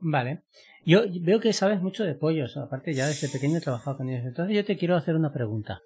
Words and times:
Vale. 0.00 0.42
Yo 0.84 1.02
veo 1.20 1.40
que 1.40 1.52
sabes 1.52 1.80
mucho 1.82 2.04
de 2.04 2.14
pollos, 2.14 2.56
aparte 2.56 2.94
ya 2.94 3.06
desde 3.06 3.28
pequeño 3.28 3.58
he 3.58 3.60
trabajado 3.60 3.98
con 3.98 4.08
ellos. 4.08 4.24
Entonces 4.24 4.56
yo 4.56 4.64
te 4.64 4.76
quiero 4.78 4.96
hacer 4.96 5.16
una 5.16 5.32
pregunta. 5.32 5.80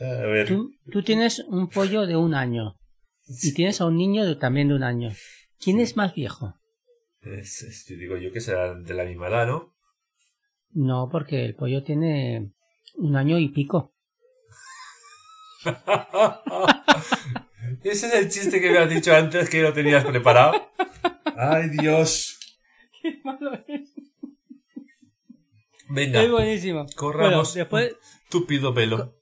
A 0.00 0.04
ver. 0.26 0.48
Tú, 0.48 0.72
tú 0.90 1.02
tienes 1.02 1.40
un 1.40 1.68
pollo 1.68 2.06
de 2.06 2.16
un 2.16 2.34
año 2.34 2.76
y 3.28 3.52
tienes 3.54 3.80
a 3.80 3.86
un 3.86 3.96
niño 3.96 4.24
de- 4.24 4.36
también 4.36 4.68
de 4.68 4.74
un 4.74 4.82
año. 4.82 5.10
¿Quién 5.60 5.78
es 5.80 5.96
más 5.96 6.14
viejo? 6.14 6.54
Es- 7.20 7.62
es- 7.62 7.86
yo 7.86 7.96
digo 7.96 8.16
yo 8.16 8.32
que 8.32 8.40
será 8.40 8.74
de 8.74 8.94
la 8.94 9.04
misma 9.04 9.28
edad, 9.28 9.46
¿no? 9.46 9.74
No, 10.72 11.08
porque 11.12 11.44
el 11.44 11.54
pollo 11.54 11.82
tiene 11.84 12.52
un 12.96 13.16
año 13.16 13.38
y 13.38 13.48
pico. 13.50 13.94
Ese 17.84 18.06
es 18.08 18.14
el 18.14 18.28
chiste 18.30 18.60
que 18.60 18.70
me 18.70 18.78
has 18.78 18.90
dicho 18.90 19.14
antes 19.14 19.48
que 19.50 19.62
no 19.62 19.72
tenías 19.72 20.04
preparado. 20.04 20.70
Ay, 21.36 21.68
Dios. 21.70 22.38
Qué 23.02 23.18
malo 23.24 23.52
es. 23.66 23.90
Venga, 25.90 26.22
Es 26.22 26.30
buenísimo. 26.30 26.86
corramos. 26.96 27.30
Bueno, 27.30 27.52
después, 27.54 27.96
Túpido 28.28 28.72
pelo. 28.74 29.16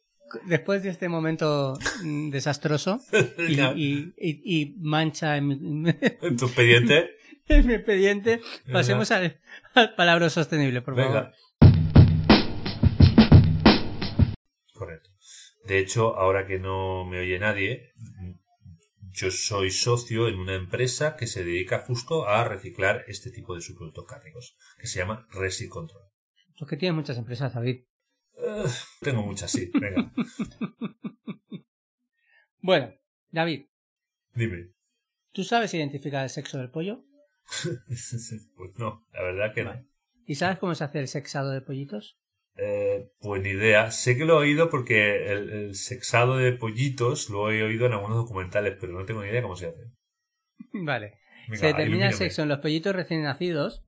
después 0.47 0.83
de 0.83 0.91
este 0.91 1.09
momento 1.09 1.79
mm, 2.05 2.31
desastroso 2.31 3.01
y, 3.39 3.57
Venga, 3.57 3.73
y- 3.75 4.13
y- 4.19 4.43
y 4.63 4.75
mancha 4.81 5.37
en 5.37 5.47
mi, 5.49 5.55
en 6.23 6.37
tu 6.37 6.47
expediente. 6.47 7.11
en 7.49 7.67
mi 7.67 7.75
expediente, 7.75 8.41
pasemos 8.71 9.11
al, 9.11 9.41
al 9.75 9.95
palabra 9.95 10.29
sostenible, 10.31 10.83
por 10.83 10.95
favor. 10.97 11.13
Venga. 11.13 11.33
Correcto. 14.75 15.11
De 15.65 15.79
hecho, 15.79 16.17
ahora 16.17 16.47
que 16.47 16.59
no 16.59 17.05
me 17.07 17.21
oye 17.21 17.39
nadie, 17.39 17.93
yo 19.11 19.31
soy 19.31 19.71
socio 19.71 20.29
en 20.29 20.39
una 20.39 20.55
empresa 20.55 21.17
que 21.17 21.27
se 21.27 21.45
dedica 21.45 21.81
justo 21.81 22.29
a 22.29 22.45
reciclar 22.45 23.05
este 23.09 23.31
tipo 23.31 23.55
de 23.55 23.63
subproductos 23.63 24.05
cárnicos, 24.07 24.57
que 24.79 24.87
se 24.87 24.99
llama 25.01 25.27
Resi 25.31 25.69
Tú 26.59 26.67
que 26.67 26.77
tienes 26.77 26.97
muchas 26.97 27.17
empresas, 27.17 27.55
David. 27.55 27.85
Eh, 28.37 28.65
tengo 29.01 29.23
muchas, 29.23 29.51
sí. 29.53 29.71
Venga, 29.73 30.13
Bueno, 32.61 32.93
David, 33.31 33.67
dime. 34.35 34.73
¿tú 35.33 35.45
sabes 35.45 35.73
identificar 35.75 36.25
el 36.25 36.31
sexo 36.31 36.59
del 36.59 36.71
pollo? 36.71 37.05
Pues 38.57 38.77
no, 38.77 39.07
la 39.13 39.23
verdad 39.23 39.55
que 39.55 39.63
no. 39.63 39.73
¿Y 40.27 40.35
sabes 40.35 40.59
cómo 40.59 40.75
se 40.75 40.83
hace 40.85 40.99
el 40.99 41.07
sexado 41.09 41.53
de 41.53 41.61
pollitos? 41.61 42.19
Eh, 42.57 43.13
pues 43.21 43.41
ni 43.41 43.51
idea. 43.51 43.93
Sé 43.93 44.17
que 44.17 44.25
lo 44.25 44.35
he 44.35 44.49
oído 44.49 44.69
porque 44.69 45.31
el, 45.33 45.51
el 45.51 45.75
sexado 45.77 46.37
de 46.37 46.53
pollitos 46.53 47.31
lo 47.31 47.53
he 47.53 47.63
oído 47.63 47.87
en 47.87 47.93
algunos 47.93 48.17
documentales, 48.17 48.77
pero 48.81 48.93
no 48.93 49.07
tengo 49.07 49.23
ni 49.23 49.29
idea 49.29 49.43
cómo 49.43 49.57
se 49.57 49.67
hace. 49.67 49.93
Vale. 50.73 51.21
Venga, 51.47 51.61
se 51.61 51.67
determina 51.69 52.09
el 52.09 52.15
sexo 52.15 52.43
en 52.43 52.49
los 52.49 52.59
pollitos 52.59 52.95
recién 52.95 53.23
nacidos. 53.23 53.87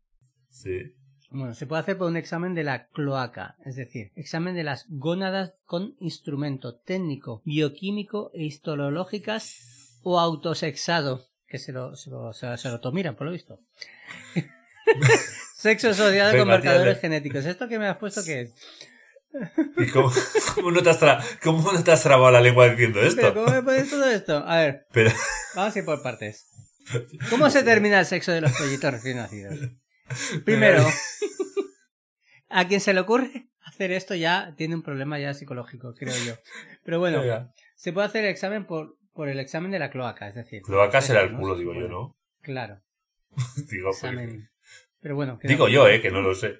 Sí. 0.48 0.94
Bueno, 1.32 1.54
se 1.54 1.66
puede 1.66 1.82
hacer 1.82 1.96
por 1.96 2.08
un 2.08 2.16
examen 2.16 2.54
de 2.54 2.64
la 2.64 2.86
cloaca, 2.88 3.54
es 3.64 3.76
decir, 3.76 4.10
examen 4.16 4.54
de 4.56 4.64
las 4.64 4.86
gónadas 4.88 5.54
con 5.64 5.94
instrumento 6.00 6.74
técnico, 6.74 7.40
bioquímico 7.44 8.32
e 8.34 8.42
histológicas 8.44 9.98
o 10.02 10.18
autosexado, 10.18 11.26
que 11.46 11.58
se 11.58 11.70
lo, 11.72 11.94
se 11.94 12.10
lo, 12.10 12.32
se 12.32 12.46
lo, 12.46 12.56
se 12.56 12.68
lo 12.68 12.80
tomiran, 12.80 13.14
por 13.14 13.26
lo 13.26 13.32
visto. 13.32 13.60
Sexo 15.56 15.90
asociado 15.90 16.36
con 16.38 16.48
marcadores 16.48 16.98
genéticos. 17.00 17.44
¿Esto 17.44 17.68
que 17.68 17.78
me 17.78 17.86
has 17.86 17.98
puesto 17.98 18.22
qué 18.24 18.40
es? 18.42 18.54
¿Y 19.76 19.86
cómo, 19.92 20.10
cómo 20.56 20.70
no 20.72 20.82
te 20.82 20.90
has 20.90 21.00
tra- 21.00 21.22
cómo 21.42 21.70
no 21.70 21.84
te 21.84 21.92
has 21.92 22.02
trabado 22.02 22.30
la 22.32 22.40
lengua 22.40 22.68
diciendo 22.68 23.00
esto? 23.02 23.20
¿Pero 23.20 23.34
cómo 23.34 23.54
me 23.54 23.62
pones 23.62 23.88
todo 23.90 24.10
esto? 24.10 24.38
A 24.38 24.56
ver, 24.56 24.86
Pero, 24.92 25.12
vamos 25.54 25.76
a 25.76 25.78
ir 25.78 25.84
por 25.84 26.02
partes. 26.02 26.48
¿Cómo 27.28 27.48
se 27.50 27.62
termina 27.62 28.00
el 28.00 28.06
sexo 28.06 28.32
de 28.32 28.40
los 28.40 28.50
pollitos 28.52 28.90
recién 28.90 29.18
nacidos? 29.18 29.56
Primero, 30.44 30.84
a 32.48 32.68
quien 32.68 32.80
se 32.80 32.94
le 32.94 33.00
ocurre 33.00 33.48
hacer 33.64 33.92
esto 33.92 34.14
ya 34.14 34.54
tiene 34.56 34.74
un 34.74 34.82
problema 34.82 35.18
ya 35.18 35.34
psicológico, 35.34 35.94
creo 35.94 36.14
yo. 36.26 36.34
Pero 36.84 36.98
bueno, 36.98 37.22
se 37.74 37.92
puede 37.92 38.06
hacer 38.06 38.24
el 38.24 38.30
examen 38.30 38.66
por, 38.66 38.96
por 39.12 39.28
el 39.28 39.38
examen 39.38 39.70
de 39.70 39.78
la 39.78 39.90
cloaca, 39.90 40.28
es 40.28 40.34
decir. 40.34 40.62
Cloaca 40.62 41.00
será 41.00 41.22
el 41.22 41.32
¿no? 41.32 41.38
culo, 41.38 41.56
digo 41.56 41.74
yo, 41.74 41.88
¿no? 41.88 42.16
Claro, 42.42 42.80
Digo, 43.70 43.90
examen. 43.90 44.50
Pero 45.00 45.14
bueno, 45.14 45.38
digo 45.42 45.68
yo, 45.68 45.88
eh, 45.88 46.00
que 46.00 46.10
no 46.10 46.20
lo 46.20 46.34
sé. 46.34 46.58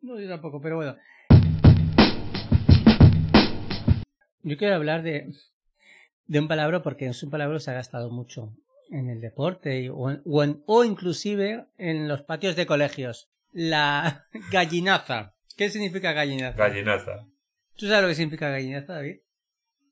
No, 0.00 0.18
yo 0.18 0.28
tampoco, 0.28 0.60
pero 0.60 0.76
bueno. 0.76 0.96
Yo 4.42 4.56
quiero 4.56 4.74
hablar 4.76 5.02
de, 5.02 5.32
de 6.26 6.40
un 6.40 6.48
palabra 6.48 6.82
porque 6.82 7.06
es 7.06 7.22
un 7.22 7.30
palabra 7.30 7.56
que 7.56 7.60
se 7.60 7.70
ha 7.70 7.74
gastado 7.74 8.10
mucho 8.10 8.56
en 8.90 9.08
el 9.10 9.20
deporte 9.20 9.90
o, 9.90 10.10
en- 10.10 10.22
o, 10.24 10.42
en- 10.44 10.62
o 10.66 10.84
inclusive 10.84 11.66
en 11.78 12.08
los 12.08 12.22
patios 12.22 12.56
de 12.56 12.66
colegios. 12.66 13.28
La 13.52 14.26
gallinaza. 14.52 15.34
¿Qué 15.56 15.70
significa 15.70 16.12
gallinaza? 16.12 16.56
Gallinaza. 16.56 17.26
¿Tú 17.76 17.86
sabes 17.86 18.02
lo 18.02 18.08
que 18.08 18.14
significa 18.14 18.50
gallinaza, 18.50 18.94
David? 18.94 19.16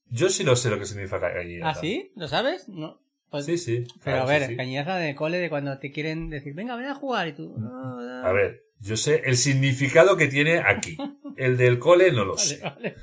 Yo 0.09 0.29
sí 0.29 0.45
lo 0.45 0.55
sé 0.57 0.71
lo 0.71 0.79
que 0.79 0.87
significa 0.87 1.19
gallinaza. 1.19 1.79
¿Ah, 1.79 1.81
sí? 1.81 2.13
¿Lo 2.17 2.29
sabes? 2.29 2.69
No. 2.69 3.01
Pues- 3.31 3.45
Sí, 3.47 3.59
sí. 3.59 3.85
Pero 4.05 4.23
a 4.23 4.25
ver, 4.27 4.43
sí, 4.43 4.49
sí. 4.51 4.55
gallinaza 4.55 4.97
de 4.97 5.15
cole 5.17 5.39
de 5.39 5.49
cuando 5.49 5.79
te 5.79 5.91
quieren 5.91 6.31
decir, 6.31 6.55
venga, 6.55 6.77
ven 6.77 6.87
a 6.87 6.95
jugar 6.95 7.27
y 7.29 7.33
tú... 7.33 7.55
"No, 7.59 8.01
no". 8.01 8.27
A 8.27 8.33
ver, 8.33 8.63
yo 8.79 8.97
sé 8.97 9.23
el 9.25 9.37
significado 9.37 10.17
que 10.17 10.29
tiene 10.29 10.59
aquí. 10.59 10.97
El 11.37 11.57
del 11.57 11.79
cole 11.81 12.13
no 12.13 12.25
lo 12.25 12.37
Vale, 12.37 12.47
sé. 12.49 12.61
vale. 12.63 12.95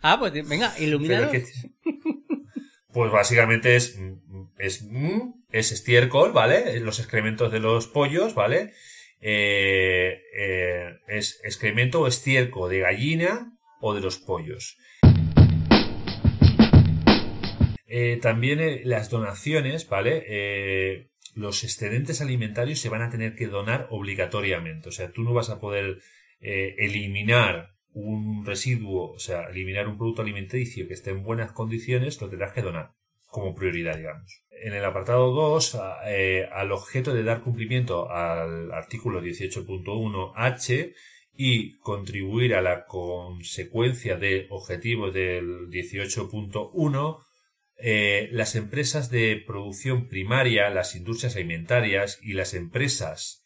Ah, 0.00 0.16
pues 0.18 0.32
venga, 0.48 0.72
ilumínanos. 0.78 1.32
Pues 2.94 3.10
básicamente 3.10 3.74
es, 3.74 3.98
es, 4.56 4.88
es 5.50 5.72
estiércol, 5.72 6.30
¿vale? 6.30 6.78
Los 6.78 7.00
excrementos 7.00 7.50
de 7.50 7.58
los 7.58 7.88
pollos, 7.88 8.36
¿vale? 8.36 8.72
Eh, 9.20 10.22
eh, 10.32 11.00
es 11.08 11.40
excremento 11.42 12.02
o 12.02 12.06
estiércol 12.06 12.70
de 12.70 12.80
gallina 12.80 13.58
o 13.80 13.94
de 13.94 14.00
los 14.00 14.18
pollos. 14.18 14.78
Eh, 17.88 18.20
también 18.22 18.60
las 18.84 19.10
donaciones, 19.10 19.88
¿vale? 19.88 21.08
Los 21.34 21.64
excedentes 21.64 22.20
alimentarios 22.20 22.78
se 22.78 22.90
van 22.90 23.02
a 23.02 23.10
tener 23.10 23.34
que 23.34 23.48
donar 23.48 23.88
obligatoriamente. 23.90 24.88
O 24.88 24.92
sea, 24.92 25.10
tú 25.10 25.24
no 25.24 25.34
vas 25.34 25.50
a 25.50 25.58
poder 25.58 25.98
eliminar 26.40 27.73
un 27.94 28.44
residuo, 28.44 29.12
o 29.12 29.18
sea, 29.18 29.44
eliminar 29.50 29.88
un 29.88 29.96
producto 29.96 30.22
alimenticio 30.22 30.86
que 30.86 30.94
esté 30.94 31.10
en 31.10 31.22
buenas 31.22 31.52
condiciones, 31.52 32.20
lo 32.20 32.28
tendrás 32.28 32.52
que 32.52 32.62
donar 32.62 32.92
como 33.28 33.54
prioridad, 33.54 33.96
digamos. 33.96 34.42
En 34.62 34.74
el 34.74 34.84
apartado 34.84 35.32
2, 35.32 35.74
a- 35.76 35.98
eh, 36.06 36.46
al 36.52 36.72
objeto 36.72 37.12
de 37.14 37.22
dar 37.24 37.40
cumplimiento 37.40 38.10
al 38.10 38.72
artículo 38.72 39.20
18.1h 39.20 40.94
y 41.36 41.78
contribuir 41.78 42.54
a 42.54 42.62
la 42.62 42.84
consecuencia 42.86 44.16
de 44.16 44.46
objetivos 44.50 45.12
del 45.12 45.68
18.1, 45.68 47.18
eh, 47.76 48.28
las 48.32 48.54
empresas 48.54 49.10
de 49.10 49.42
producción 49.46 50.08
primaria, 50.08 50.70
las 50.70 50.94
industrias 50.94 51.34
alimentarias 51.36 52.18
y 52.22 52.34
las 52.34 52.54
empresas 52.54 53.43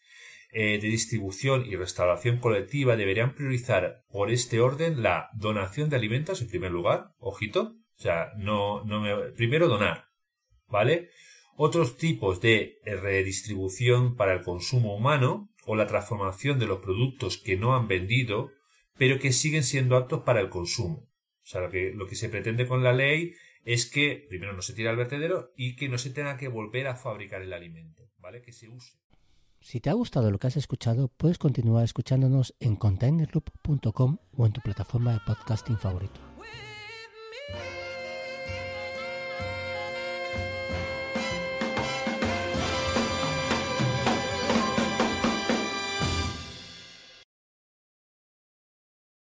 eh, 0.51 0.79
de 0.79 0.87
distribución 0.87 1.65
y 1.65 1.75
restauración 1.75 2.39
colectiva 2.39 2.95
deberían 2.95 3.35
priorizar 3.35 4.03
por 4.09 4.31
este 4.31 4.59
orden 4.61 5.03
la 5.03 5.29
donación 5.33 5.89
de 5.89 5.95
alimentos 5.95 6.41
en 6.41 6.47
primer 6.47 6.71
lugar, 6.71 7.11
ojito, 7.19 7.75
o 7.97 8.01
sea, 8.01 8.31
no, 8.37 8.83
no 8.85 9.01
me, 9.01 9.15
primero 9.33 9.67
donar, 9.67 10.05
¿vale? 10.67 11.09
Otros 11.55 11.97
tipos 11.97 12.39
de 12.41 12.79
redistribución 12.85 14.15
para 14.15 14.33
el 14.33 14.41
consumo 14.41 14.95
humano 14.95 15.49
o 15.65 15.75
la 15.75 15.87
transformación 15.87 16.57
de 16.57 16.65
los 16.65 16.79
productos 16.79 17.37
que 17.37 17.57
no 17.57 17.75
han 17.75 17.87
vendido, 17.87 18.51
pero 18.97 19.19
que 19.19 19.33
siguen 19.33 19.63
siendo 19.63 19.97
aptos 19.97 20.23
para 20.23 20.39
el 20.39 20.49
consumo. 20.49 21.09
O 21.43 21.45
sea, 21.45 21.61
lo 21.61 21.69
que, 21.69 21.91
lo 21.93 22.07
que 22.07 22.15
se 22.15 22.29
pretende 22.29 22.67
con 22.67 22.83
la 22.83 22.93
ley 22.93 23.33
es 23.65 23.89
que 23.89 24.25
primero 24.29 24.53
no 24.53 24.61
se 24.61 24.73
tire 24.73 24.89
al 24.89 24.97
vertedero 24.97 25.51
y 25.55 25.75
que 25.75 25.89
no 25.89 25.97
se 25.97 26.09
tenga 26.09 26.37
que 26.37 26.47
volver 26.47 26.87
a 26.87 26.95
fabricar 26.95 27.41
el 27.41 27.53
alimento, 27.53 28.09
¿vale? 28.17 28.41
Que 28.41 28.53
se 28.53 28.69
use. 28.69 28.98
Si 29.61 29.79
te 29.79 29.89
ha 29.89 29.93
gustado 29.93 30.31
lo 30.31 30.39
que 30.39 30.47
has 30.47 30.57
escuchado, 30.57 31.09
puedes 31.09 31.37
continuar 31.37 31.83
escuchándonos 31.83 32.55
en 32.59 32.75
containerloop.com 32.75 34.17
o 34.37 34.45
en 34.45 34.53
tu 34.53 34.61
plataforma 34.61 35.13
de 35.13 35.19
podcasting 35.25 35.77
favorito. 35.77 36.19